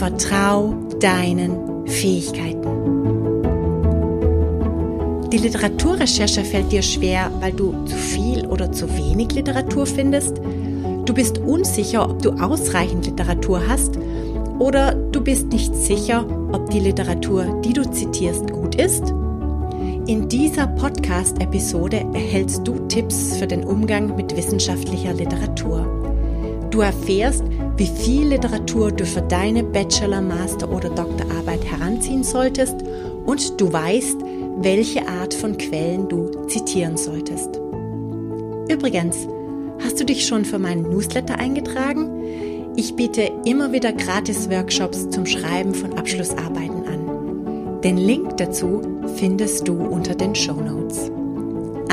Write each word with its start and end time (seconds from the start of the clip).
Vertrau 0.00 0.72
deinen 0.98 1.86
Fähigkeiten. 1.86 2.62
Die 5.30 5.36
Literaturrecherche 5.36 6.42
fällt 6.42 6.72
dir 6.72 6.80
schwer, 6.80 7.30
weil 7.40 7.52
du 7.52 7.84
zu 7.84 7.96
viel 7.96 8.46
oder 8.46 8.72
zu 8.72 8.88
wenig 8.96 9.32
Literatur 9.32 9.84
findest. 9.84 10.38
Du 11.04 11.12
bist 11.12 11.36
unsicher, 11.36 12.08
ob 12.08 12.22
du 12.22 12.30
ausreichend 12.30 13.04
Literatur 13.04 13.60
hast 13.68 13.98
oder 14.58 14.94
du 14.94 15.20
bist 15.20 15.48
nicht 15.48 15.74
sicher, 15.74 16.24
ob 16.50 16.70
die 16.70 16.80
Literatur, 16.80 17.60
die 17.62 17.74
du 17.74 17.82
zitierst, 17.82 18.50
gut 18.50 18.76
ist. 18.76 19.12
In 20.06 20.30
dieser 20.30 20.66
Podcast-Episode 20.66 22.06
erhältst 22.14 22.66
du 22.66 22.78
Tipps 22.88 23.36
für 23.36 23.46
den 23.46 23.64
Umgang 23.64 24.16
mit 24.16 24.34
wissenschaftlicher 24.34 25.12
Literatur. 25.12 25.84
Du 26.70 26.80
erfährst, 26.80 27.44
wie 27.80 27.86
viel 27.86 28.28
Literatur 28.28 28.92
du 28.92 29.06
für 29.06 29.22
deine 29.22 29.64
Bachelor-, 29.64 30.20
Master- 30.20 30.70
oder 30.70 30.90
Doktorarbeit 30.90 31.64
heranziehen 31.64 32.22
solltest 32.22 32.76
und 33.24 33.58
du 33.58 33.72
weißt, 33.72 34.18
welche 34.58 35.08
Art 35.08 35.32
von 35.32 35.56
Quellen 35.56 36.06
du 36.06 36.30
zitieren 36.46 36.98
solltest. 36.98 37.58
Übrigens, 38.68 39.26
hast 39.82 39.98
du 39.98 40.04
dich 40.04 40.26
schon 40.26 40.44
für 40.44 40.58
meinen 40.58 40.90
Newsletter 40.90 41.38
eingetragen? 41.38 42.74
Ich 42.76 42.96
biete 42.96 43.32
immer 43.46 43.72
wieder 43.72 43.94
Gratis-Workshops 43.94 45.08
zum 45.08 45.24
Schreiben 45.24 45.72
von 45.74 45.94
Abschlussarbeiten 45.94 46.86
an. 46.86 47.80
Den 47.80 47.96
Link 47.96 48.36
dazu 48.36 48.82
findest 49.16 49.66
du 49.66 49.72
unter 49.72 50.14
den 50.14 50.34
Show 50.34 50.60
Notes. 50.60 51.10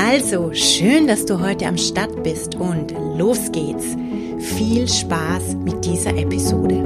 Also, 0.00 0.54
schön, 0.54 1.08
dass 1.08 1.26
du 1.26 1.40
heute 1.40 1.66
am 1.66 1.76
Start 1.76 2.22
bist 2.22 2.54
und 2.54 2.92
los 3.18 3.50
geht's! 3.50 3.96
Viel 4.38 4.86
Spaß 4.86 5.56
mit 5.56 5.84
dieser 5.84 6.16
Episode. 6.16 6.76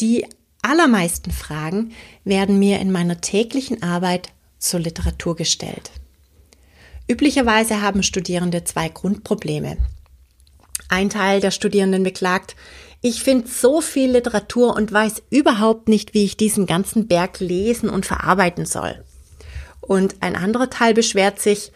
Die 0.00 0.26
allermeisten 0.60 1.30
Fragen 1.30 1.92
werden 2.24 2.58
mir 2.58 2.80
in 2.80 2.90
meiner 2.90 3.20
täglichen 3.20 3.84
Arbeit 3.84 4.30
zur 4.58 4.80
Literatur 4.80 5.36
gestellt. 5.36 5.92
Üblicherweise 7.06 7.80
haben 7.80 8.02
Studierende 8.02 8.64
zwei 8.64 8.88
Grundprobleme. 8.88 9.76
Ein 10.88 11.10
Teil 11.10 11.40
der 11.40 11.52
Studierenden 11.52 12.02
beklagt, 12.02 12.56
ich 13.00 13.22
finde 13.22 13.48
so 13.48 13.80
viel 13.80 14.10
Literatur 14.10 14.74
und 14.74 14.92
weiß 14.92 15.22
überhaupt 15.30 15.88
nicht, 15.88 16.14
wie 16.14 16.24
ich 16.24 16.36
diesen 16.36 16.66
ganzen 16.66 17.06
Berg 17.06 17.40
lesen 17.40 17.88
und 17.88 18.06
verarbeiten 18.06 18.66
soll. 18.66 19.04
Und 19.80 20.16
ein 20.20 20.36
anderer 20.36 20.68
Teil 20.68 20.94
beschwert 20.94 21.40
sich, 21.40 21.72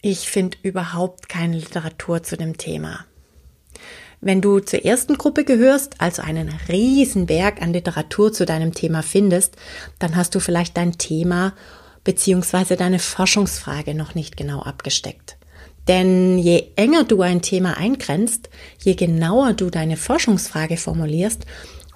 ich 0.00 0.28
finde 0.28 0.58
überhaupt 0.62 1.28
keine 1.28 1.56
Literatur 1.56 2.22
zu 2.22 2.36
dem 2.36 2.58
Thema. 2.58 3.06
Wenn 4.20 4.40
du 4.40 4.60
zur 4.60 4.84
ersten 4.84 5.16
Gruppe 5.16 5.44
gehörst, 5.44 6.00
also 6.00 6.22
einen 6.22 6.48
riesen 6.68 7.26
Berg 7.26 7.60
an 7.62 7.72
Literatur 7.72 8.32
zu 8.32 8.44
deinem 8.44 8.72
Thema 8.72 9.02
findest, 9.02 9.56
dann 9.98 10.16
hast 10.16 10.34
du 10.34 10.40
vielleicht 10.40 10.76
dein 10.76 10.98
Thema 10.98 11.54
bzw. 12.04 12.76
deine 12.76 12.98
Forschungsfrage 12.98 13.94
noch 13.94 14.14
nicht 14.14 14.36
genau 14.36 14.62
abgesteckt. 14.62 15.36
Denn 15.88 16.38
je 16.38 16.68
enger 16.76 17.04
du 17.04 17.22
ein 17.22 17.42
Thema 17.42 17.76
eingrenzt, 17.76 18.48
je 18.78 18.94
genauer 18.94 19.54
du 19.54 19.70
deine 19.70 19.96
Forschungsfrage 19.96 20.76
formulierst, 20.76 21.44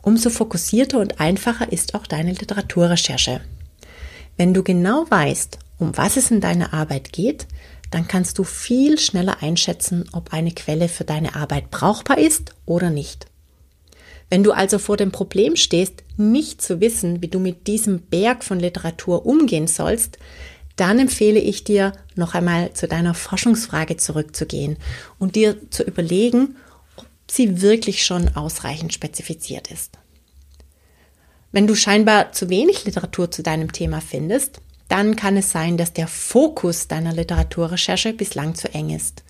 umso 0.03 0.31
fokussierter 0.31 0.99
und 0.99 1.21
einfacher 1.21 1.73
ist 1.73 1.95
auch 1.95 2.07
deine 2.07 2.33
Literaturrecherche. 2.33 3.41
Wenn 4.37 4.55
du 4.55 4.63
genau 4.63 5.07
weißt, 5.09 5.59
um 5.79 5.97
was 5.97 6.17
es 6.17 6.31
in 6.31 6.41
deiner 6.41 6.73
Arbeit 6.73 7.13
geht, 7.13 7.47
dann 7.91 8.09
kannst 8.09 8.39
du 8.39 8.45
viel 8.45 8.99
schneller 8.99 9.43
einschätzen, 9.43 10.05
ob 10.13 10.33
eine 10.33 10.53
Quelle 10.53 10.89
für 10.89 11.05
deine 11.05 11.37
Arbeit 11.37 11.71
brauchbar 11.71 12.19
ist 12.19 12.55
oder 12.67 12.91
nicht. 12.91 13.27
Wenn 14.29 14.43
du 14.43 14.51
also 14.51 14.79
vor 14.79 14.97
dem 14.97 15.13
Problem 15.13 15.55
stehst, 15.55 16.03
nicht 16.17 16.61
zu 16.61 16.81
wissen, 16.81 17.23
wie 17.23 17.29
du 17.29 17.39
mit 17.39 17.69
diesem 17.69 18.01
Berg 18.01 18.43
von 18.43 18.59
Literatur 18.59 19.25
umgehen 19.25 19.69
sollst, 19.69 20.19
dann 20.77 20.99
empfehle 20.99 21.41
ich 21.41 21.65
dir, 21.65 21.93
noch 22.15 22.35
einmal 22.35 22.73
zu 22.75 22.87
deiner 22.87 23.15
Forschungsfrage 23.15 23.97
zurückzugehen 23.97 24.77
und 25.19 25.35
dir 25.35 25.71
zu 25.71 25.83
überlegen, 25.83 26.57
ob 26.97 27.07
sie 27.31 27.63
wirklich 27.63 28.05
schon 28.05 28.37
ausreichend 28.37 28.93
spezifiziert 28.93 29.71
ist. 29.71 29.99
Wenn 31.53 31.67
du 31.67 31.75
scheinbar 31.75 32.33
zu 32.33 32.51
wenig 32.51 32.85
Literatur 32.85 33.31
zu 33.31 33.43
deinem 33.43 33.73
Thema 33.73 34.01
findest, 34.01 34.61
dann 34.89 35.17
kann 35.17 35.37
es 35.37 35.51
sein, 35.51 35.77
dass 35.77 35.93
der 35.93 36.07
Fokus 36.07 36.87
deiner 36.89 37.13
Literaturrecherche 37.13 38.13
bislang 38.13 38.55
zu 38.55 38.73
eng 38.73 38.91
ist. 38.91 39.25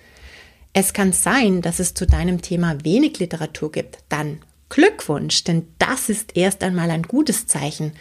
Es 0.72 0.92
kann 0.92 1.12
sein, 1.12 1.62
dass 1.62 1.78
es 1.78 1.94
zu 1.94 2.06
deinem 2.06 2.42
Thema 2.42 2.84
wenig 2.84 3.18
Literatur 3.18 3.72
gibt. 3.72 4.00
Dann 4.08 4.40
Glückwunsch, 4.68 5.44
denn 5.44 5.68
das 5.78 6.08
ist 6.08 6.36
erst 6.36 6.62
einmal 6.62 6.90
ein 6.90 7.04
gutes 7.04 7.46
Zeichen 7.46 7.92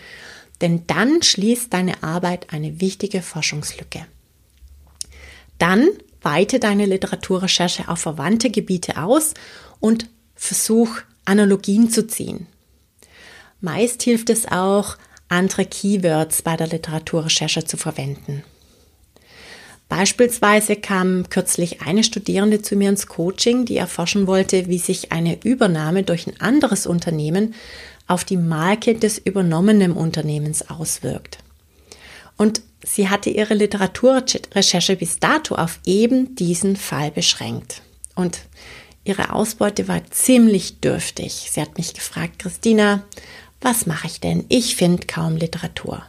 denn 0.62 0.84
dann 0.88 1.22
schließt 1.22 1.74
deine 1.74 2.04
Arbeit 2.04 2.54
eine 2.54 2.80
wichtige 2.82 3.22
Forschungslücke. 3.22 4.06
Dann 5.58 5.88
weite 6.22 6.60
deine 6.60 6.86
Literaturrecherche 6.86 7.88
auf 7.88 8.00
verwandte 8.00 8.50
Gebiete 8.50 9.02
aus 9.02 9.34
und 9.80 10.10
versuch 10.36 10.90
Analogien 11.26 11.90
zu 11.90 12.08
ziehen. 12.08 12.48
Meist 13.62 14.04
hilft 14.04 14.30
es 14.30 14.48
auch, 14.48 14.98
andere 15.28 15.66
Keywords 15.66 16.42
bei 16.42 16.56
der 16.56 16.68
Literaturrecherche 16.68 17.66
zu 17.66 17.78
verwenden. 17.78 18.44
Beispielsweise 19.88 20.76
kam 20.76 21.30
kürzlich 21.30 21.82
eine 21.82 22.04
Studierende 22.04 22.62
zu 22.62 22.76
mir 22.76 22.90
ins 22.90 23.06
Coaching, 23.06 23.66
die 23.66 23.78
erforschen 23.78 24.26
wollte, 24.26 24.68
wie 24.68 24.80
sich 24.80 25.12
eine 25.12 25.44
Übernahme 25.44 26.04
durch 26.04 26.26
ein 26.26 26.40
anderes 26.42 26.88
Unternehmen 26.88 27.54
auf 28.08 28.24
die 28.24 28.38
Marke 28.38 28.96
des 28.96 29.18
übernommenen 29.18 29.94
Unternehmens 29.94 30.70
auswirkt. 30.70 31.40
Und 32.38 32.62
sie 32.84 33.10
hatte 33.10 33.30
ihre 33.30 33.54
Literaturrecherche 33.54 34.96
bis 34.96 35.20
dato 35.20 35.56
auf 35.56 35.80
eben 35.86 36.36
diesen 36.36 36.76
Fall 36.76 37.12
beschränkt. 37.12 37.82
Und 38.16 38.40
ihre 39.04 39.34
Ausbeute 39.34 39.88
war 39.88 40.04
ziemlich 40.12 40.80
dürftig. 40.82 41.50
Sie 41.52 41.62
hat 41.62 41.78
mich 41.78 41.94
gefragt, 41.94 42.40
Christina, 42.40 43.04
was 43.62 43.86
mache 43.86 44.08
ich 44.08 44.20
denn? 44.20 44.46
Ich 44.50 44.76
finde 44.76 45.08
kaum 45.08 45.38
Literatur. 45.38 46.04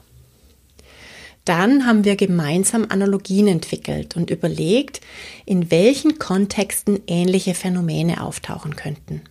Dann 1.47 1.87
haben 1.87 2.05
wir 2.05 2.17
gemeinsam 2.17 2.87
Analogien 2.89 3.47
entwickelt 3.47 4.17
und 4.17 4.31
überlegt, 4.31 5.01
in 5.47 5.71
welchen 5.71 6.19
Kontexten 6.19 7.01
ähnliche 7.07 7.55
Phänomene 7.55 8.21
auftauchen 8.21 8.75
könnten. 8.75 9.23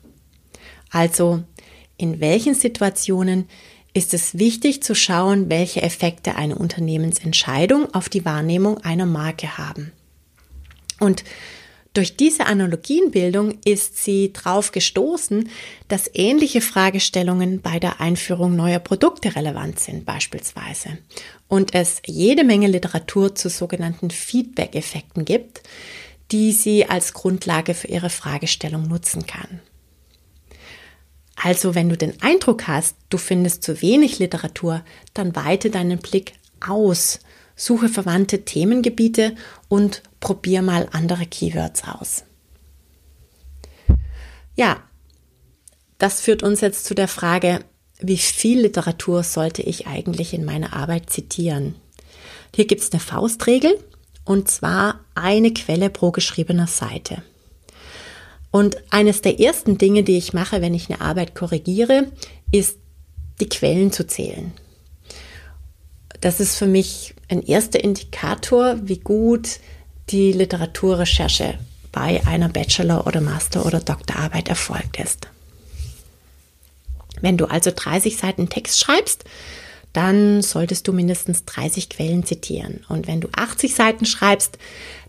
Also 0.91 1.43
in 1.97 2.19
welchen 2.19 2.55
Situationen 2.55 3.47
ist 3.93 4.13
es 4.13 4.37
wichtig 4.37 4.83
zu 4.83 4.93
schauen, 4.93 5.49
welche 5.49 5.81
Effekte 5.81 6.35
eine 6.35 6.55
Unternehmensentscheidung 6.55 7.93
auf 7.93 8.09
die 8.09 8.25
Wahrnehmung 8.25 8.77
einer 8.79 9.05
Marke 9.05 9.57
haben. 9.57 9.93
Und 10.99 11.23
durch 11.95 12.17
diese 12.17 12.45
Analogienbildung 12.45 13.57
ist 13.63 14.03
sie 14.03 14.33
darauf 14.33 14.73
gestoßen, 14.73 15.49
dass 15.87 16.11
ähnliche 16.13 16.59
Fragestellungen 16.59 17.61
bei 17.61 17.79
der 17.79 18.01
Einführung 18.01 18.53
neuer 18.57 18.79
Produkte 18.79 19.33
relevant 19.33 19.79
sind 19.79 20.05
beispielsweise 20.05 20.97
und 21.47 21.73
es 21.73 22.01
jede 22.05 22.43
Menge 22.43 22.67
Literatur 22.67 23.33
zu 23.33 23.49
sogenannten 23.49 24.11
Feedback-Effekten 24.11 25.23
gibt, 25.23 25.61
die 26.33 26.51
sie 26.51 26.85
als 26.85 27.13
Grundlage 27.13 27.73
für 27.73 27.87
ihre 27.87 28.09
Fragestellung 28.09 28.89
nutzen 28.89 29.25
kann. 29.25 29.61
Also 31.35 31.75
wenn 31.75 31.89
du 31.89 31.97
den 31.97 32.21
Eindruck 32.21 32.67
hast, 32.67 32.95
du 33.09 33.17
findest 33.17 33.63
zu 33.63 33.81
wenig 33.81 34.19
Literatur, 34.19 34.83
dann 35.13 35.35
weite 35.35 35.69
deinen 35.69 35.99
Blick 35.99 36.33
aus, 36.65 37.19
suche 37.55 37.89
verwandte 37.89 38.45
Themengebiete 38.45 39.35
und 39.67 40.01
probier 40.19 40.61
mal 40.61 40.87
andere 40.91 41.25
Keywords 41.25 41.83
aus. 41.87 42.23
Ja, 44.55 44.81
das 45.97 46.21
führt 46.21 46.43
uns 46.43 46.61
jetzt 46.61 46.85
zu 46.85 46.95
der 46.95 47.07
Frage, 47.07 47.59
wie 47.99 48.17
viel 48.17 48.61
Literatur 48.61 49.23
sollte 49.23 49.61
ich 49.61 49.87
eigentlich 49.87 50.33
in 50.33 50.45
meiner 50.45 50.73
Arbeit 50.73 51.09
zitieren? 51.09 51.75
Hier 52.53 52.65
gibt 52.65 52.81
es 52.81 52.91
eine 52.91 52.99
Faustregel 52.99 53.77
und 54.23 54.49
zwar 54.49 55.01
eine 55.13 55.53
Quelle 55.53 55.89
pro 55.89 56.11
geschriebener 56.11 56.67
Seite. 56.67 57.23
Und 58.55 58.77
eines 58.89 59.19
der 59.19 59.41
ersten 59.41 59.77
Dinge, 59.77 60.03
die 60.03 60.15
ich 60.15 60.31
mache, 60.31 60.61
wenn 60.61 60.73
ich 60.73 60.89
eine 60.89 61.01
Arbeit 61.01 61.35
korrigiere, 61.35 62.07
ist 62.53 62.77
die 63.41 63.49
Quellen 63.49 63.91
zu 63.91 64.07
zählen. 64.07 64.53
Das 66.21 66.39
ist 66.39 66.55
für 66.55 66.65
mich 66.65 67.15
ein 67.27 67.43
erster 67.43 67.83
Indikator, 67.83 68.77
wie 68.81 68.99
gut 68.99 69.59
die 70.07 70.31
Literaturrecherche 70.31 71.59
bei 71.91 72.25
einer 72.25 72.47
Bachelor- 72.47 73.05
oder 73.05 73.19
Master- 73.19 73.65
oder 73.65 73.81
Doktorarbeit 73.81 74.47
erfolgt 74.47 75.01
ist. 75.01 75.27
Wenn 77.19 77.35
du 77.35 77.47
also 77.47 77.71
30 77.75 78.15
Seiten 78.15 78.47
Text 78.47 78.79
schreibst, 78.79 79.25
dann 79.95 80.41
solltest 80.41 80.87
du 80.87 80.93
mindestens 80.93 81.45
30 81.45 81.89
Quellen 81.89 82.25
zitieren. 82.25 82.85
Und 82.89 83.07
wenn 83.07 83.21
du 83.21 83.29
80 83.35 83.73
Seiten 83.73 84.05
schreibst, 84.05 84.57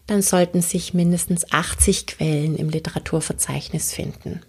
dann 0.06 0.22
sollten 0.22 0.62
sich 0.62 0.94
mindestens 0.94 1.50
80 1.52 2.06
Quellen 2.06 2.56
im 2.56 2.70
Literaturverzeichnis 2.70 3.92
finden. 3.92 4.42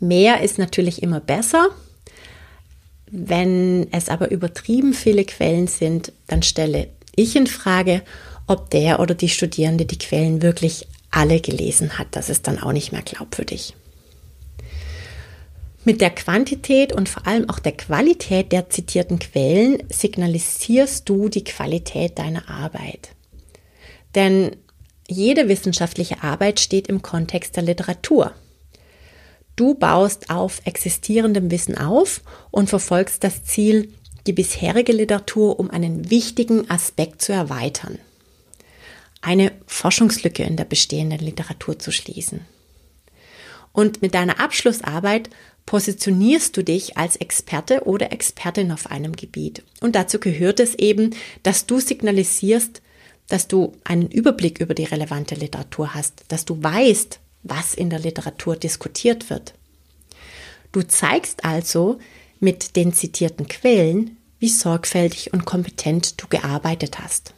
Mehr 0.00 0.40
ist 0.40 0.58
natürlich 0.58 1.02
immer 1.02 1.20
besser. 1.20 1.68
Wenn 3.06 3.86
es 3.92 4.08
aber 4.08 4.30
übertrieben 4.30 4.94
viele 4.94 5.24
Quellen 5.24 5.68
sind, 5.68 6.12
dann 6.26 6.42
stelle 6.42 6.88
ich 7.14 7.36
in 7.36 7.46
Frage, 7.46 8.02
ob 8.46 8.70
der 8.70 8.98
oder 8.98 9.14
die 9.14 9.28
Studierende 9.28 9.84
die 9.84 9.98
Quellen 9.98 10.42
wirklich 10.42 10.88
alle 11.10 11.40
gelesen 11.40 11.98
hat. 11.98 12.08
Das 12.12 12.30
ist 12.30 12.48
dann 12.48 12.58
auch 12.58 12.72
nicht 12.72 12.90
mehr 12.90 13.02
glaubwürdig. 13.02 13.74
Mit 15.84 16.00
der 16.00 16.10
Quantität 16.10 16.92
und 16.92 17.08
vor 17.08 17.26
allem 17.26 17.50
auch 17.50 17.58
der 17.58 17.72
Qualität 17.72 18.52
der 18.52 18.70
zitierten 18.70 19.18
Quellen 19.18 19.82
signalisierst 19.90 21.08
du 21.08 21.28
die 21.28 21.42
Qualität 21.42 22.18
deiner 22.18 22.48
Arbeit. 22.48 23.10
Denn 24.14 24.54
jede 25.08 25.48
wissenschaftliche 25.48 26.22
Arbeit 26.22 26.60
steht 26.60 26.86
im 26.86 27.02
Kontext 27.02 27.56
der 27.56 27.64
Literatur. 27.64 28.32
Du 29.56 29.74
baust 29.74 30.30
auf 30.30 30.62
existierendem 30.64 31.50
Wissen 31.50 31.76
auf 31.76 32.22
und 32.50 32.70
verfolgst 32.70 33.24
das 33.24 33.44
Ziel, 33.44 33.92
die 34.26 34.32
bisherige 34.32 34.92
Literatur 34.92 35.58
um 35.58 35.68
einen 35.70 36.10
wichtigen 36.10 36.70
Aspekt 36.70 37.22
zu 37.22 37.32
erweitern. 37.32 37.98
Eine 39.20 39.52
Forschungslücke 39.66 40.44
in 40.44 40.56
der 40.56 40.64
bestehenden 40.64 41.18
Literatur 41.18 41.78
zu 41.78 41.90
schließen. 41.90 42.46
Und 43.72 44.02
mit 44.02 44.14
deiner 44.14 44.40
Abschlussarbeit 44.40 45.30
positionierst 45.66 46.56
du 46.56 46.62
dich 46.62 46.96
als 46.96 47.16
Experte 47.16 47.84
oder 47.84 48.12
Expertin 48.12 48.72
auf 48.72 48.90
einem 48.90 49.14
Gebiet. 49.14 49.62
Und 49.80 49.94
dazu 49.94 50.18
gehört 50.18 50.60
es 50.60 50.74
eben, 50.74 51.14
dass 51.42 51.66
du 51.66 51.80
signalisierst, 51.80 52.82
dass 53.28 53.48
du 53.48 53.72
einen 53.84 54.10
Überblick 54.10 54.60
über 54.60 54.74
die 54.74 54.84
relevante 54.84 55.34
Literatur 55.34 55.94
hast, 55.94 56.24
dass 56.28 56.44
du 56.44 56.62
weißt, 56.62 57.20
was 57.42 57.74
in 57.74 57.90
der 57.90 58.00
Literatur 58.00 58.56
diskutiert 58.56 59.30
wird. 59.30 59.54
Du 60.72 60.82
zeigst 60.82 61.44
also 61.44 61.98
mit 62.40 62.76
den 62.76 62.92
zitierten 62.92 63.46
Quellen, 63.46 64.16
wie 64.38 64.48
sorgfältig 64.48 65.32
und 65.32 65.44
kompetent 65.44 66.20
du 66.20 66.26
gearbeitet 66.26 66.98
hast. 66.98 67.34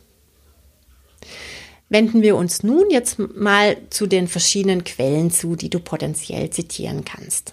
Wenden 1.91 2.23
wir 2.23 2.37
uns 2.37 2.63
nun 2.63 2.91
jetzt 2.91 3.19
mal 3.19 3.77
zu 3.91 4.07
den 4.07 4.27
verschiedenen 4.27 4.85
Quellen 4.85 5.31
zu, 5.31 5.55
die 5.55 5.69
du 5.69 5.81
potenziell 5.81 6.51
zitieren 6.51 7.05
kannst. 7.05 7.53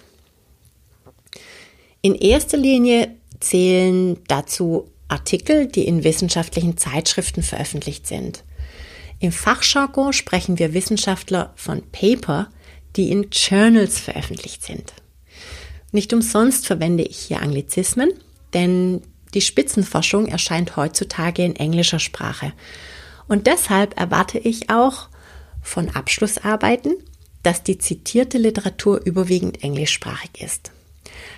In 2.03 2.15
erster 2.15 2.57
Linie 2.57 3.15
zählen 3.39 4.18
dazu 4.27 4.89
Artikel, 5.07 5.68
die 5.68 5.86
in 5.86 6.03
wissenschaftlichen 6.03 6.77
Zeitschriften 6.77 7.44
veröffentlicht 7.44 8.07
sind. 8.07 8.44
Im 9.19 9.31
Fachjargon 9.31 10.13
sprechen 10.13 10.57
wir 10.57 10.74
Wissenschaftler 10.74 11.53
von 11.56 11.83
Paper, 11.92 12.50
die 12.95 13.12
in 13.12 13.27
Journals 13.31 14.00
veröffentlicht 14.00 14.63
sind. 14.63 14.94
Nicht 15.92 16.12
umsonst 16.12 16.65
verwende 16.65 17.03
ich 17.03 17.18
hier 17.18 17.42
Anglizismen, 17.42 18.12
denn 18.53 19.01
die 19.36 19.42
Spitzenforschung 19.42 20.27
erscheint 20.27 20.75
heutzutage 20.77 21.44
in 21.44 21.56
englischer 21.56 22.00
Sprache. 22.00 22.53
Und 23.27 23.45
deshalb 23.45 24.00
erwarte 24.00 24.39
ich 24.39 24.69
auch 24.69 25.09
von 25.62 25.89
Abschlussarbeiten, 25.89 26.95
dass 27.44 27.62
die 27.62 27.77
zitierte 27.77 28.39
Literatur 28.39 29.01
überwiegend 29.06 29.63
englischsprachig 29.63 30.42
ist. 30.42 30.71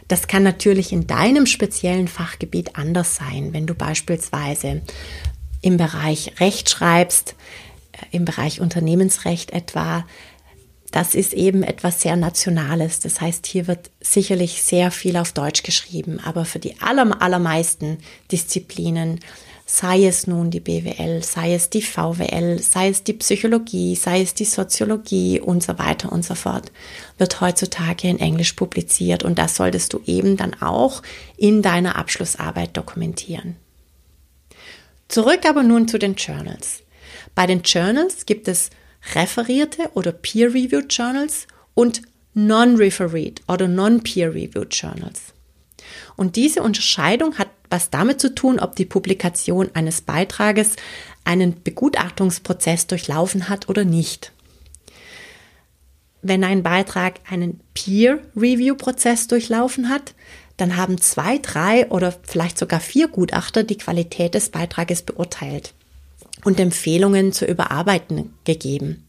Das 0.08 0.28
kann 0.28 0.44
natürlich 0.44 0.92
in 0.92 1.08
deinem 1.08 1.46
speziellen 1.46 2.08
Fachgebiet 2.08 2.76
anders 2.76 3.16
sein, 3.16 3.54
wenn 3.54 3.66
du 3.66 3.74
beispielsweise 3.74 4.82
im 5.62 5.78
Bereich 5.78 6.40
Recht 6.40 6.70
schreibst, 6.70 7.36
äh, 7.94 8.16
im 8.16 8.26
Bereich 8.26 8.62
Unternehmensrecht 8.62 9.52
etwa. 9.52 10.06
Das 10.92 11.16
ist 11.16 11.34
eben 11.34 11.64
etwas 11.64 12.02
sehr 12.02 12.16
Nationales. 12.16 13.00
Das 13.00 13.20
heißt, 13.20 13.48
hier 13.48 13.68
wird 13.68 13.90
sicherlich 14.00 14.62
sehr 14.62 14.92
viel 14.92 15.18
auf 15.18 15.32
Deutsch 15.32 15.64
geschrieben, 15.64 16.20
aber 16.24 16.46
für 16.46 16.60
die 16.60 16.80
allermeisten 16.80 17.98
Disziplinen 18.32 19.20
sei 19.66 20.06
es 20.06 20.28
nun 20.28 20.52
die 20.52 20.60
BWL, 20.60 21.24
sei 21.24 21.54
es 21.54 21.70
die 21.70 21.82
VWL, 21.82 22.60
sei 22.60 22.90
es 22.90 23.04
die 23.04 23.14
Psychologie, 23.14 23.96
sei 23.96 24.22
es 24.22 24.34
die 24.34 24.46
Soziologie 24.46 25.40
und 25.40 25.64
so 25.64 25.80
weiter 25.80 26.12
und 26.12 26.26
so 26.26 26.36
fort, 26.36 26.72
wird 27.18 27.40
heutzutage 27.42 28.08
in 28.10 28.20
Englisch 28.20 28.54
publiziert 28.54 29.24
und 29.24 29.40
das 29.40 29.56
solltest 29.56 29.94
du 29.94 30.02
eben 30.06 30.38
dann 30.38 30.62
auch 30.62 31.02
in 31.38 31.62
deiner 31.62 31.96
Abschlussarbeit 31.96 32.76
dokumentieren. 32.76 33.56
Zurück 35.08 35.46
aber 35.48 35.64
nun 35.64 35.88
zu 35.88 35.98
den 35.98 36.16
Journals. 36.16 36.82
Bei 37.36 37.48
den 37.48 37.62
Journals 37.62 38.26
gibt 38.26 38.48
es 38.48 38.70
referierte 39.16 39.90
oder 39.94 40.12
peer-reviewed 40.12 40.92
Journals 40.92 41.48
und 41.74 42.02
non-refereed 42.34 43.42
oder 43.48 43.68
non-peer-reviewed 43.68 44.74
Journals. 44.74 45.22
Und 46.16 46.36
diese 46.36 46.64
Unterscheidung 46.64 47.38
hat 47.38 47.50
was 47.74 47.90
damit 47.90 48.22
zu 48.22 48.36
tun, 48.36 48.60
ob 48.60 48.76
die 48.76 48.86
Publikation 48.86 49.72
eines 49.74 50.02
Beitrages 50.02 50.76
einen 51.24 51.64
Begutachtungsprozess 51.64 52.86
durchlaufen 52.86 53.50
hat 53.50 53.68
oder 53.68 53.84
nicht. 53.84 54.32
Wenn 56.22 56.44
ein 56.44 56.62
Beitrag 56.62 57.16
einen 57.28 57.60
Peer-Review-Prozess 57.74 59.26
durchlaufen 59.26 59.90
hat, 59.90 60.14
dann 60.56 60.78
haben 60.78 61.02
zwei, 61.02 61.40
drei 61.40 61.90
oder 61.90 62.14
vielleicht 62.22 62.60
sogar 62.60 62.80
vier 62.80 63.08
Gutachter 63.08 63.64
die 63.64 63.80
Qualität 63.80 64.36
des 64.36 64.50
Beitrages 64.50 65.02
beurteilt 65.02 65.74
und 66.46 66.60
Empfehlungen 66.60 67.34
zur 67.34 67.48
Überarbeiten 67.48 68.36
gegeben. 68.44 69.08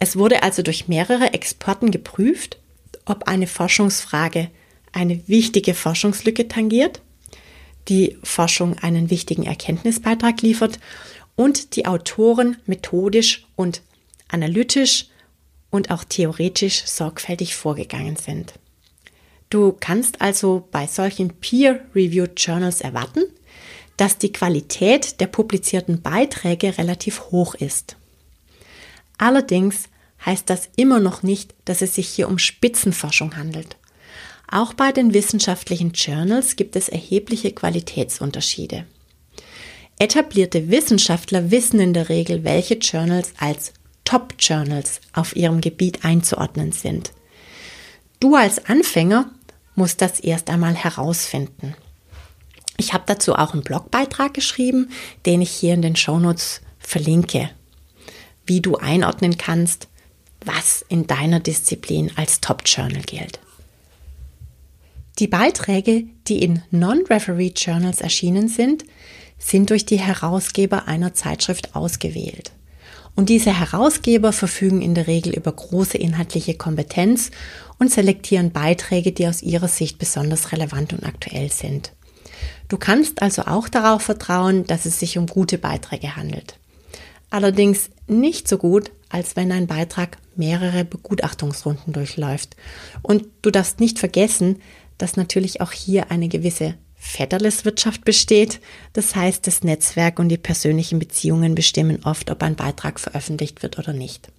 Es 0.00 0.16
wurde 0.16 0.42
also 0.42 0.62
durch 0.62 0.88
mehrere 0.88 1.32
Experten 1.32 1.92
geprüft, 1.92 2.58
ob 3.04 3.28
eine 3.28 3.46
Forschungsfrage 3.46 4.50
eine 4.90 5.20
wichtige 5.28 5.74
Forschungslücke 5.74 6.48
tangiert 6.48 7.00
die 7.88 8.18
Forschung 8.22 8.78
einen 8.78 9.10
wichtigen 9.10 9.44
Erkenntnisbeitrag 9.44 10.42
liefert 10.42 10.78
und 11.36 11.76
die 11.76 11.86
Autoren 11.86 12.56
methodisch 12.66 13.46
und 13.56 13.82
analytisch 14.28 15.06
und 15.70 15.90
auch 15.90 16.04
theoretisch 16.04 16.84
sorgfältig 16.84 17.54
vorgegangen 17.54 18.16
sind. 18.16 18.54
Du 19.50 19.76
kannst 19.78 20.20
also 20.20 20.66
bei 20.70 20.86
solchen 20.86 21.30
Peer-Reviewed 21.30 22.40
Journals 22.40 22.80
erwarten, 22.80 23.24
dass 23.96 24.18
die 24.18 24.32
Qualität 24.32 25.20
der 25.20 25.26
publizierten 25.26 26.00
Beiträge 26.00 26.78
relativ 26.78 27.24
hoch 27.30 27.54
ist. 27.54 27.96
Allerdings 29.18 29.88
heißt 30.24 30.48
das 30.48 30.70
immer 30.76 31.00
noch 31.00 31.22
nicht, 31.22 31.54
dass 31.64 31.82
es 31.82 31.94
sich 31.94 32.08
hier 32.08 32.28
um 32.28 32.38
Spitzenforschung 32.38 33.36
handelt. 33.36 33.76
Auch 34.52 34.74
bei 34.74 34.92
den 34.92 35.14
wissenschaftlichen 35.14 35.92
Journals 35.92 36.56
gibt 36.56 36.76
es 36.76 36.90
erhebliche 36.90 37.52
Qualitätsunterschiede. 37.52 38.84
Etablierte 39.98 40.68
Wissenschaftler 40.68 41.50
wissen 41.50 41.80
in 41.80 41.94
der 41.94 42.10
Regel, 42.10 42.44
welche 42.44 42.74
Journals 42.74 43.32
als 43.38 43.72
Top-Journals 44.04 45.00
auf 45.14 45.34
ihrem 45.34 45.62
Gebiet 45.62 46.04
einzuordnen 46.04 46.72
sind. 46.72 47.12
Du 48.20 48.34
als 48.34 48.66
Anfänger 48.66 49.30
musst 49.74 50.02
das 50.02 50.20
erst 50.20 50.50
einmal 50.50 50.74
herausfinden. 50.74 51.74
Ich 52.76 52.92
habe 52.92 53.04
dazu 53.06 53.34
auch 53.34 53.54
einen 53.54 53.62
Blogbeitrag 53.62 54.34
geschrieben, 54.34 54.90
den 55.24 55.40
ich 55.40 55.50
hier 55.50 55.72
in 55.72 55.80
den 55.80 55.96
Shownotes 55.96 56.60
verlinke, 56.78 57.48
wie 58.44 58.60
du 58.60 58.76
einordnen 58.76 59.38
kannst, 59.38 59.88
was 60.44 60.84
in 60.90 61.06
deiner 61.06 61.40
Disziplin 61.40 62.12
als 62.16 62.42
Top-Journal 62.42 63.02
gilt. 63.02 63.41
Die 65.18 65.28
Beiträge, 65.28 66.04
die 66.26 66.42
in 66.42 66.62
Non-Referee 66.70 67.52
Journals 67.54 68.00
erschienen 68.00 68.48
sind, 68.48 68.84
sind 69.38 69.70
durch 69.70 69.84
die 69.84 70.00
Herausgeber 70.00 70.88
einer 70.88 71.14
Zeitschrift 71.14 71.74
ausgewählt. 71.74 72.52
Und 73.14 73.28
diese 73.28 73.58
Herausgeber 73.58 74.32
verfügen 74.32 74.80
in 74.80 74.94
der 74.94 75.06
Regel 75.06 75.34
über 75.34 75.52
große 75.52 75.98
inhaltliche 75.98 76.54
Kompetenz 76.54 77.30
und 77.78 77.90
selektieren 77.90 78.52
Beiträge, 78.52 79.12
die 79.12 79.26
aus 79.26 79.42
ihrer 79.42 79.68
Sicht 79.68 79.98
besonders 79.98 80.52
relevant 80.52 80.94
und 80.94 81.04
aktuell 81.04 81.52
sind. 81.52 81.92
Du 82.68 82.78
kannst 82.78 83.20
also 83.20 83.42
auch 83.42 83.68
darauf 83.68 84.02
vertrauen, 84.02 84.66
dass 84.66 84.86
es 84.86 84.98
sich 84.98 85.18
um 85.18 85.26
gute 85.26 85.58
Beiträge 85.58 86.16
handelt. 86.16 86.58
Allerdings 87.28 87.90
nicht 88.06 88.48
so 88.48 88.56
gut 88.56 88.90
als 89.12 89.36
wenn 89.36 89.52
ein 89.52 89.66
Beitrag 89.66 90.16
mehrere 90.34 90.84
Begutachtungsrunden 90.84 91.92
durchläuft. 91.92 92.56
Und 93.02 93.26
du 93.42 93.50
darfst 93.50 93.78
nicht 93.78 93.98
vergessen, 93.98 94.62
dass 95.02 95.16
natürlich 95.16 95.60
auch 95.60 95.72
hier 95.72 96.12
eine 96.12 96.28
gewisse 96.28 96.76
Vetterleswirtschaft 96.94 98.04
besteht. 98.04 98.60
Das 98.92 99.16
heißt, 99.16 99.44
das 99.48 99.64
Netzwerk 99.64 100.20
und 100.20 100.28
die 100.28 100.38
persönlichen 100.38 101.00
Beziehungen 101.00 101.56
bestimmen 101.56 102.04
oft, 102.04 102.30
ob 102.30 102.40
ein 102.44 102.54
Beitrag 102.54 103.00
veröffentlicht 103.00 103.64
wird 103.64 103.80
oder 103.80 103.92
nicht. 103.92 104.30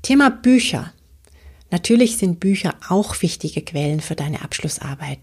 Thema 0.00 0.30
Bücher. 0.30 0.94
Natürlich 1.70 2.16
sind 2.16 2.40
Bücher 2.40 2.76
auch 2.88 3.20
wichtige 3.20 3.60
Quellen 3.60 4.00
für 4.00 4.16
deine 4.16 4.40
Abschlussarbeit. 4.40 5.18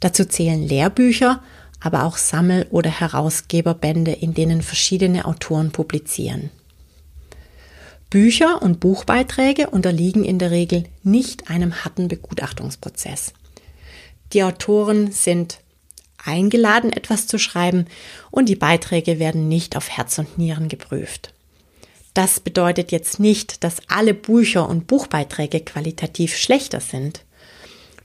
Dazu 0.00 0.24
zählen 0.24 0.66
Lehrbücher, 0.66 1.44
aber 1.78 2.02
auch 2.02 2.16
Sammel- 2.16 2.66
oder 2.70 2.90
Herausgeberbände, 2.90 4.10
in 4.10 4.34
denen 4.34 4.62
verschiedene 4.62 5.24
Autoren 5.24 5.70
publizieren. 5.70 6.50
Bücher 8.10 8.60
und 8.60 8.80
Buchbeiträge 8.80 9.70
unterliegen 9.70 10.24
in 10.24 10.40
der 10.40 10.50
Regel 10.50 10.84
nicht 11.04 11.48
einem 11.48 11.84
harten 11.84 12.08
Begutachtungsprozess. 12.08 13.32
Die 14.32 14.42
Autoren 14.42 15.12
sind 15.12 15.60
eingeladen, 16.18 16.92
etwas 16.92 17.28
zu 17.28 17.38
schreiben 17.38 17.86
und 18.32 18.48
die 18.48 18.56
Beiträge 18.56 19.20
werden 19.20 19.48
nicht 19.48 19.76
auf 19.76 19.88
Herz 19.88 20.18
und 20.18 20.38
Nieren 20.38 20.68
geprüft. 20.68 21.32
Das 22.12 22.40
bedeutet 22.40 22.90
jetzt 22.90 23.20
nicht, 23.20 23.62
dass 23.62 23.88
alle 23.88 24.12
Bücher 24.12 24.68
und 24.68 24.88
Buchbeiträge 24.88 25.60
qualitativ 25.60 26.36
schlechter 26.36 26.80
sind. 26.80 27.24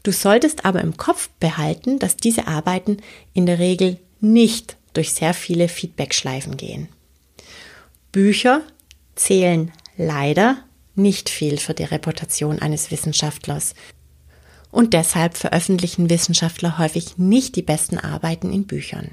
Du 0.04 0.12
solltest 0.12 0.66
aber 0.66 0.82
im 0.82 0.98
Kopf 0.98 1.30
behalten, 1.40 1.98
dass 1.98 2.16
diese 2.16 2.48
Arbeiten 2.48 2.98
in 3.34 3.48
der 3.48 3.58
Regel 3.58 3.98
nicht 4.20 4.78
durch 4.94 5.14
sehr 5.14 5.34
viele 5.34 5.68
Feedbackschleifen 5.68 6.58
gehen. 6.58 6.90
Bücher 8.12 8.62
zählen 9.16 9.72
leider 9.98 10.58
nicht 10.96 11.30
viel 11.30 11.58
für 11.58 11.74
die 11.74 11.84
Reputation 11.84 12.60
eines 12.60 12.92
Wissenschaftlers. 12.92 13.76
Und 14.72 14.94
deshalb 14.94 15.38
veröffentlichen 15.38 16.10
Wissenschaftler 16.10 16.78
häufig 16.78 17.18
nicht 17.18 17.56
die 17.56 17.62
besten 17.62 17.98
Arbeiten 17.98 18.52
in 18.52 18.66
Büchern. 18.66 19.12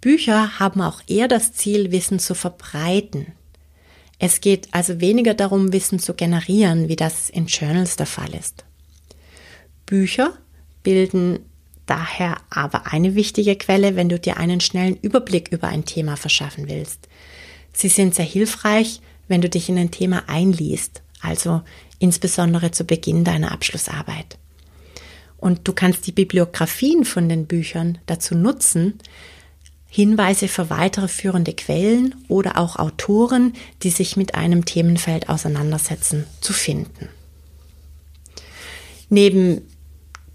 Bücher 0.00 0.58
haben 0.58 0.80
auch 0.80 1.00
eher 1.06 1.28
das 1.28 1.52
Ziel, 1.52 1.92
Wissen 1.92 2.18
zu 2.18 2.34
verbreiten. 2.34 3.32
Es 4.18 4.40
geht 4.40 4.68
also 4.72 5.00
weniger 5.00 5.34
darum, 5.34 5.72
Wissen 5.72 5.98
zu 5.98 6.14
generieren, 6.14 6.88
wie 6.88 6.96
das 6.96 7.30
in 7.30 7.46
Journals 7.46 7.96
der 7.96 8.06
Fall 8.06 8.34
ist. 8.34 8.64
Bücher 9.86 10.32
bilden 10.82 11.40
daher 11.86 12.38
aber 12.50 12.92
eine 12.92 13.14
wichtige 13.14 13.56
Quelle, 13.56 13.96
wenn 13.96 14.08
du 14.08 14.18
dir 14.18 14.38
einen 14.38 14.60
schnellen 14.60 14.96
Überblick 14.96 15.48
über 15.50 15.68
ein 15.68 15.84
Thema 15.84 16.16
verschaffen 16.16 16.68
willst. 16.68 17.08
Sie 17.72 17.88
sind 17.88 18.14
sehr 18.14 18.24
hilfreich, 18.24 19.00
wenn 19.28 19.40
du 19.40 19.48
dich 19.48 19.68
in 19.68 19.78
ein 19.78 19.90
Thema 19.90 20.24
einliest, 20.28 21.02
also 21.20 21.62
insbesondere 21.98 22.70
zu 22.70 22.84
Beginn 22.84 23.24
deiner 23.24 23.52
Abschlussarbeit. 23.52 24.38
Und 25.38 25.66
du 25.66 25.72
kannst 25.72 26.06
die 26.06 26.12
Bibliografien 26.12 27.04
von 27.04 27.28
den 27.28 27.46
Büchern 27.46 27.98
dazu 28.06 28.34
nutzen, 28.34 29.00
Hinweise 29.88 30.48
für 30.48 30.70
weitere 30.70 31.06
führende 31.06 31.52
Quellen 31.52 32.14
oder 32.28 32.56
auch 32.56 32.76
Autoren, 32.76 33.52
die 33.82 33.90
sich 33.90 34.16
mit 34.16 34.34
einem 34.34 34.64
Themenfeld 34.64 35.28
auseinandersetzen, 35.28 36.24
zu 36.40 36.54
finden. 36.54 37.08
Neben 39.10 39.60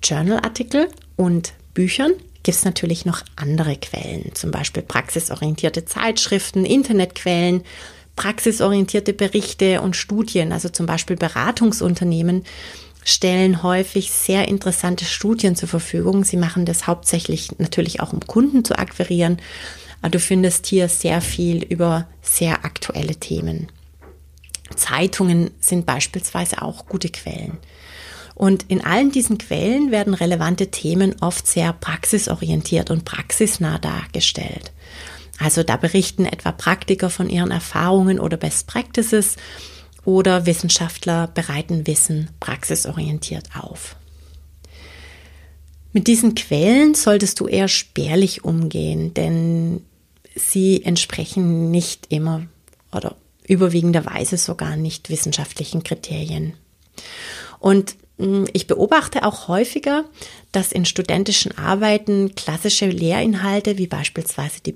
Journalartikel 0.03 0.89
und 1.15 1.53
Büchern 1.73 2.11
gibt 2.47 2.59
es 2.59 2.63
natürlich 2.63 3.03
noch 3.03 3.23
andere 3.35 3.75
Quellen, 3.75 4.33
zum 4.33 4.51
Beispiel 4.51 4.81
praxisorientierte 4.81 5.83
Zeitschriften, 5.83 6.63
Internetquellen, 6.63 7.63
praxisorientierte 8.15 9.11
Berichte 9.11 9.81
und 9.81 9.97
Studien, 9.97 10.53
also 10.53 10.69
zum 10.69 10.85
Beispiel 10.85 11.17
Beratungsunternehmen 11.17 12.45
stellen 13.03 13.63
häufig 13.63 14.11
sehr 14.11 14.47
interessante 14.47 15.03
Studien 15.03 15.57
zur 15.57 15.67
Verfügung. 15.67 16.23
Sie 16.23 16.37
machen 16.37 16.63
das 16.63 16.87
hauptsächlich 16.87 17.59
natürlich 17.59 17.99
auch, 17.99 18.13
um 18.13 18.21
Kunden 18.21 18.63
zu 18.63 18.79
akquirieren. 18.79 19.39
Aber 20.01 20.11
du 20.11 20.19
findest 20.19 20.67
hier 20.67 20.87
sehr 20.87 21.19
viel 21.19 21.65
über 21.65 22.07
sehr 22.21 22.63
aktuelle 22.63 23.17
Themen. 23.17 23.67
Zeitungen 24.73 25.51
sind 25.59 25.85
beispielsweise 25.85 26.61
auch 26.61 26.85
gute 26.85 27.09
Quellen. 27.09 27.57
Und 28.37 28.65
in 28.67 28.85
allen 28.85 29.11
diesen 29.11 29.39
Quellen 29.39 29.89
werden 29.89 30.13
relevante 30.13 30.67
Themen 30.69 31.15
oft 31.21 31.47
sehr 31.47 31.73
praxisorientiert 31.73 32.91
und 32.91 33.03
praxisnah 33.03 33.79
dargestellt. 33.79 34.71
Also 35.39 35.63
da 35.63 35.75
berichten 35.75 36.23
etwa 36.23 36.51
Praktiker 36.51 37.09
von 37.09 37.31
ihren 37.31 37.49
Erfahrungen 37.49 38.19
oder 38.19 38.37
Best 38.37 38.67
Practices 38.67 39.37
oder 40.05 40.45
Wissenschaftler 40.45 41.25
bereiten 41.25 41.87
Wissen 41.87 42.29
praxisorientiert 42.39 43.55
auf. 43.59 43.95
Mit 45.91 46.05
diesen 46.05 46.35
Quellen 46.35 46.93
solltest 46.93 47.39
du 47.39 47.47
eher 47.47 47.67
spärlich 47.67 48.43
umgehen, 48.43 49.15
denn 49.15 49.81
sie 50.35 50.83
entsprechen 50.83 51.71
nicht 51.71 52.05
immer 52.09 52.45
oder 52.91 53.15
überwiegenderweise 53.47 54.37
sogar 54.37 54.75
nicht 54.75 55.09
wissenschaftlichen 55.09 55.81
Kriterien. 55.81 56.53
Und 57.57 57.95
ich 58.53 58.65
beobachte 58.65 59.23
auch 59.23 59.47
häufiger, 59.47 60.05
dass 60.51 60.71
in 60.71 60.85
studentischen 60.85 61.55
Arbeiten 61.55 62.33
klassische 62.33 62.87
Lehrinhalte 62.87 63.77
wie 63.77 63.85
beispielsweise 63.85 64.59
die 64.61 64.75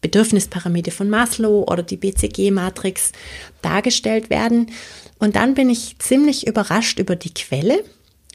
Bedürfnispyramide 0.00 0.90
von 0.90 1.08
Maslow 1.08 1.64
oder 1.70 1.84
die 1.84 1.96
BCG-Matrix 1.96 3.12
dargestellt 3.62 4.28
werden. 4.28 4.72
Und 5.20 5.36
dann 5.36 5.54
bin 5.54 5.70
ich 5.70 5.98
ziemlich 6.00 6.48
überrascht 6.48 6.98
über 6.98 7.14
die 7.14 7.32
Quelle, 7.32 7.84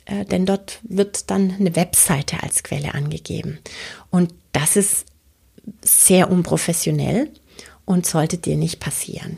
äh, 0.06 0.24
denn 0.24 0.46
dort 0.46 0.80
wird 0.84 1.30
dann 1.30 1.56
eine 1.60 1.76
Webseite 1.76 2.42
als 2.42 2.64
Quelle 2.64 2.94
angegeben. 2.94 3.60
Und 4.10 4.34
das 4.54 4.78
ist 4.78 5.06
sehr 5.82 6.32
unprofessionell 6.32 7.30
und 7.84 8.06
sollte 8.06 8.38
dir 8.38 8.56
nicht 8.56 8.80
passieren. 8.80 9.38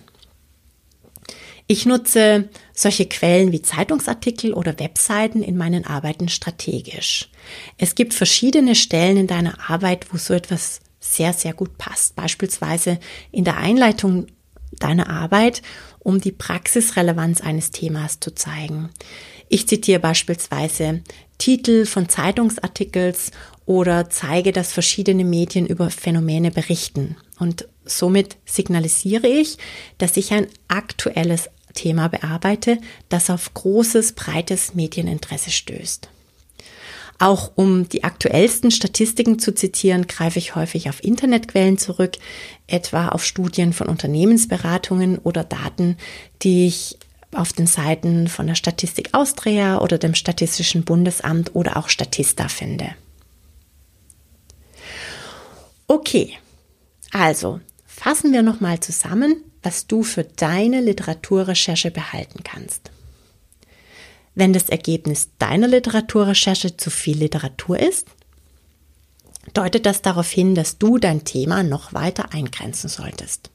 Ich 1.69 1.85
nutze 1.85 2.47
solche 2.73 3.07
Quellen 3.07 3.51
wie 3.51 3.61
Zeitungsartikel 3.61 4.53
oder 4.53 4.79
Webseiten 4.79 5.43
in 5.43 5.57
meinen 5.57 5.85
Arbeiten 5.85 6.29
strategisch. 6.29 7.29
Es 7.77 7.93
gibt 7.93 8.13
verschiedene 8.13 8.73
Stellen 8.73 9.17
in 9.17 9.27
deiner 9.27 9.69
Arbeit, 9.69 10.07
wo 10.11 10.17
so 10.17 10.33
etwas 10.33 10.79
sehr, 11.01 11.33
sehr 11.33 11.53
gut 11.53 11.77
passt. 11.77 12.15
Beispielsweise 12.15 12.99
in 13.31 13.43
der 13.43 13.57
Einleitung 13.57 14.27
deiner 14.79 15.09
Arbeit, 15.09 15.61
um 15.99 16.21
die 16.21 16.31
Praxisrelevanz 16.31 17.41
eines 17.41 17.71
Themas 17.71 18.21
zu 18.21 18.33
zeigen. 18.33 18.89
Ich 19.49 19.67
zitiere 19.67 19.99
beispielsweise 19.99 21.01
Titel 21.37 21.85
von 21.85 22.07
Zeitungsartikels 22.07 23.31
oder 23.65 24.09
zeige, 24.09 24.53
dass 24.53 24.71
verschiedene 24.71 25.25
Medien 25.25 25.67
über 25.67 25.89
Phänomene 25.89 26.51
berichten. 26.51 27.17
Und 27.39 27.67
somit 27.85 28.37
signalisiere 28.45 29.27
ich, 29.27 29.57
dass 29.97 30.17
ich 30.17 30.31
ein 30.31 30.47
aktuelles 30.69 31.49
Thema 31.73 32.07
bearbeite, 32.09 32.79
das 33.09 33.29
auf 33.29 33.53
großes, 33.53 34.13
breites 34.13 34.73
Medieninteresse 34.73 35.51
stößt. 35.51 36.09
Auch 37.19 37.51
um 37.55 37.89
die 37.89 38.03
aktuellsten 38.03 38.69
Statistiken 38.69 39.39
zu 39.39 39.53
zitieren, 39.53 40.05
greife 40.05 40.37
ich 40.37 40.55
häufig 40.55 40.87
auf 40.87 41.03
Internetquellen 41.03 41.77
zurück, 41.79 42.17
etwa 42.67 43.09
auf 43.09 43.25
Studien 43.25 43.73
von 43.73 43.87
Unternehmensberatungen 43.87 45.17
oder 45.17 45.43
Daten, 45.43 45.97
die 46.43 46.67
ich 46.67 46.97
auf 47.33 47.53
den 47.53 47.67
Seiten 47.67 48.27
von 48.27 48.47
der 48.47 48.55
Statistik 48.55 49.09
Austria 49.13 49.79
oder 49.81 49.97
dem 49.97 50.13
Statistischen 50.13 50.83
Bundesamt 50.83 51.55
oder 51.55 51.77
auch 51.77 51.89
Statista 51.89 52.47
finde. 52.47 52.89
Okay, 55.87 56.33
also 57.11 57.59
fassen 57.97 58.31
wir 58.31 58.43
nochmal 58.43 58.79
zusammen, 58.79 59.43
was 59.63 59.87
du 59.87 60.03
für 60.03 60.23
deine 60.23 60.81
Literaturrecherche 60.81 61.89
behalten 61.89 62.43
kannst. 62.43 62.91
Wenn 64.35 64.53
das 64.53 64.69
Ergebnis 64.69 65.29
deiner 65.39 65.67
Literaturrecherche 65.67 66.77
zu 66.77 66.91
viel 66.91 67.17
Literatur 67.17 67.79
ist, 67.79 68.07
deutet 69.55 69.87
das 69.87 70.03
darauf 70.03 70.29
hin, 70.29 70.53
dass 70.53 70.77
du 70.77 70.99
dein 70.99 71.25
Thema 71.25 71.63
noch 71.63 71.91
weiter 71.91 72.33
eingrenzen 72.33 72.87
solltest. 72.87 73.49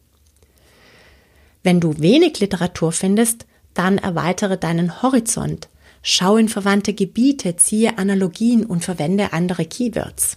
Wenn 1.62 1.78
du 1.78 2.00
wenig 2.00 2.40
Literatur 2.40 2.90
findest, 2.90 3.46
dann 3.74 3.98
erweitere 3.98 4.58
deinen 4.58 5.02
Horizont, 5.02 5.68
schau 6.02 6.36
in 6.36 6.48
verwandte 6.48 6.94
Gebiete, 6.94 7.54
ziehe 7.54 7.96
Analogien 7.96 8.66
und 8.66 8.84
verwende 8.84 9.32
andere 9.32 9.66
Keywords. 9.66 10.36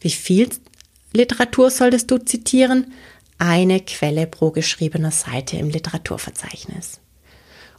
Wie 0.00 0.10
viel 0.10 0.48
Literatur 1.14 1.70
solltest 1.70 2.10
du 2.10 2.18
zitieren? 2.18 2.92
eine 3.38 3.80
Quelle 3.80 4.26
pro 4.26 4.50
geschriebener 4.50 5.10
Seite 5.10 5.56
im 5.56 5.68
Literaturverzeichnis. 5.68 7.00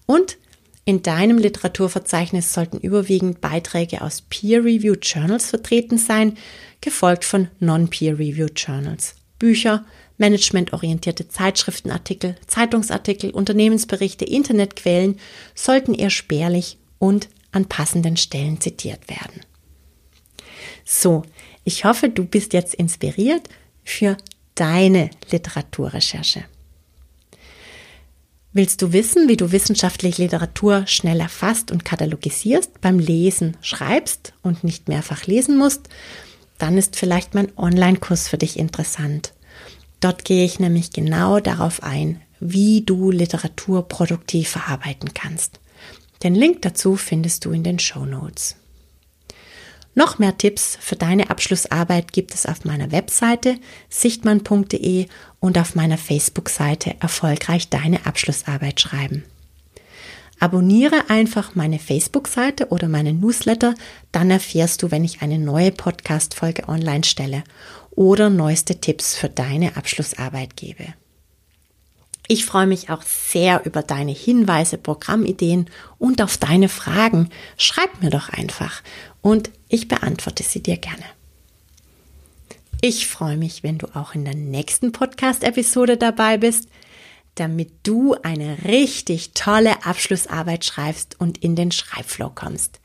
Und 0.06 0.38
in 0.84 1.01
deinem 1.01 1.38
Literaturverzeichnis 1.38 2.54
sollten 2.54 2.77
überwiegend 2.77 3.42
Beiträge 3.42 4.01
aus 4.01 4.22
Peer-Reviewed 4.22 5.04
Journals 5.04 5.50
vertreten 5.50 5.98
sein, 5.98 6.38
gefolgt 6.82 7.25
von 7.25 7.48
Non-Peer-Reviewed 7.60 8.60
Journals, 8.60 9.15
Bücher, 9.39 9.86
Managementorientierte 10.18 11.27
Zeitschriftenartikel, 11.27 12.36
Zeitungsartikel, 12.48 13.32
Unternehmensberichte, 13.32 14.25
Internetquellen 14.25 15.20
sollten 15.56 15.94
eher 15.94 16.12
spärlich 16.12 16.77
und 17.00 17.27
an 17.51 17.65
passenden 17.65 18.15
Stellen 18.15 18.62
zitiert 18.62 19.10
werden. 19.10 19.42
So, 20.86 21.24
ich 21.65 21.84
hoffe, 21.84 22.10
du 22.10 22.24
bist 22.24 22.53
jetzt 22.53 22.75
inspiriert 22.75 23.50
für 23.84 24.15
deine 24.53 25.10
Literaturrecherche. 25.31 26.45
Willst 28.53 28.81
du 28.81 28.93
wissen, 28.93 29.27
wie 29.27 29.36
du 29.36 29.51
wissenschaftliche 29.51 30.22
Literatur 30.22 30.88
schnell 30.88 31.19
erfasst 31.19 31.72
und 31.72 31.84
katalogisierst, 31.84 32.79
beim 32.79 33.00
Lesen 33.00 33.57
schreibst 33.60 34.34
und 34.43 34.63
nicht 34.63 34.88
mehrfach 34.88 35.25
lesen 35.25 35.57
musst? 35.57 35.89
Dann 36.57 36.77
ist 36.77 36.95
vielleicht 36.95 37.34
mein 37.34 37.51
Online-Kurs 37.57 38.29
für 38.29 38.38
dich 38.38 38.57
interessant. 38.57 39.34
Dort 40.00 40.24
gehe 40.24 40.45
ich 40.45 40.60
nämlich 40.60 40.91
genau 40.91 41.41
darauf 41.41 41.84
ein, 41.84 42.22
wie 42.39 42.81
du 42.81 43.12
Literatur 43.12 43.88
produktiv 43.89 44.50
verarbeiten 44.50 45.13
kannst. 45.13 45.60
Den 46.24 46.36
Link 46.36 46.62
dazu 46.62 46.95
findest 46.95 47.43
du 47.43 47.51
in 47.51 47.63
den 47.63 47.79
Show 47.79 48.05
Notes. 48.05 48.55
Noch 49.98 50.20
mehr 50.20 50.38
Tipps 50.38 50.78
für 50.82 50.98
deine 50.98 51.30
Abschlussarbeit 51.30 52.12
gibt 52.12 52.34
es 52.34 52.46
auf 52.46 52.66
meiner 52.66 52.92
Webseite 52.92 53.58
sichtmann.de 53.90 55.08
und 55.40 55.58
auf 55.58 55.74
meiner 55.75 55.98
Facebook-Seite 55.98 56.96
Erfolgreich 57.00 57.70
deine 57.70 58.06
Abschlussarbeit 58.06 58.82
schreiben. 58.82 59.24
Abonniere 60.38 61.10
einfach 61.10 61.56
meine 61.56 61.80
Facebook-Seite 61.80 62.68
oder 62.68 62.90
meine 62.90 63.14
Newsletter, 63.14 63.74
dann 64.12 64.30
erfährst 64.30 64.84
du, 64.84 64.92
wenn 64.92 65.06
ich 65.06 65.22
eine 65.22 65.40
neue 65.40 65.72
Podcast-Folge 65.72 66.68
online 66.68 67.06
stelle 67.06 67.46
oder 67.92 68.30
neueste 68.30 68.82
Tipps 68.82 69.16
für 69.16 69.30
deine 69.30 69.78
Abschlussarbeit 69.78 70.58
gebe. 70.58 70.94
Ich 72.27 72.46
freue 72.46 72.67
mich 72.67 72.89
auch 72.89 73.03
sehr 73.03 73.65
über 73.65 73.84
deine 73.84 74.12
Hinweise, 74.12 74.77
Programmideen 74.77 75.70
und 76.00 76.22
auf 76.22 76.38
deine 76.38 76.70
Fragen. 76.70 77.29
Schreib 77.58 78.01
mir 78.01 78.10
doch 78.10 78.29
einfach 78.29 78.82
und 79.22 79.51
ich 79.70 79.88
beantworte 79.88 80.44
sie 80.44 80.63
dir 80.63 80.77
gerne. 80.77 81.03
Ich 82.82 83.08
freue 83.08 83.38
mich, 83.38 83.63
wenn 83.63 83.77
du 83.77 83.88
auch 83.96 84.15
in 84.15 84.25
der 84.25 84.36
nächsten 84.36 84.91
Podcast-Episode 84.91 85.98
dabei 85.98 86.38
bist, 86.38 86.67
damit 87.36 87.72
du 87.84 88.15
eine 88.24 88.58
richtig 88.65 89.32
tolle 89.34 89.86
Abschlussarbeit 89.86 90.65
schreibst 90.65 91.20
und 91.20 91.39
in 91.39 91.55
den 91.55 91.72
Schreibflow 91.72 92.32
kommst. 92.34 92.79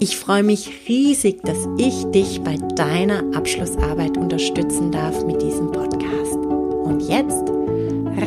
Ich 0.00 0.16
freue 0.16 0.42
mich 0.42 0.70
riesig, 0.88 1.42
dass 1.42 1.58
ich 1.78 2.04
dich 2.10 2.40
bei 2.42 2.58
deiner 2.76 3.24
Abschlussarbeit 3.34 4.16
unterstützen 4.18 4.92
darf 4.92 5.24
mit 5.24 5.40
diesem 5.40 5.72
Podcast. 5.72 6.34
Und 6.34 7.08
jetzt 7.08 7.57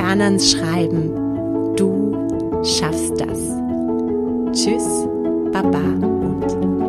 ran 0.01 0.21
ans 0.21 0.51
Schreiben. 0.51 1.13
Du 1.75 2.13
schaffst 2.63 3.13
das. 3.19 3.39
Tschüss, 4.53 5.07
Baba 5.51 5.79
und. 5.79 6.80